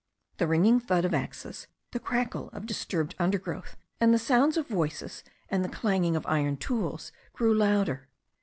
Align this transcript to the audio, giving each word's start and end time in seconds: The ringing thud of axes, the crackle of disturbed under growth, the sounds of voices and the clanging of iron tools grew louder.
The 0.37 0.47
ringing 0.47 0.79
thud 0.79 1.05
of 1.05 1.13
axes, 1.13 1.67
the 1.91 1.99
crackle 1.99 2.49
of 2.53 2.65
disturbed 2.65 3.13
under 3.19 3.37
growth, 3.37 3.77
the 3.99 4.17
sounds 4.17 4.57
of 4.57 4.67
voices 4.67 5.23
and 5.47 5.63
the 5.63 5.69
clanging 5.69 6.15
of 6.15 6.25
iron 6.25 6.57
tools 6.57 7.11
grew 7.33 7.53
louder. 7.53 8.07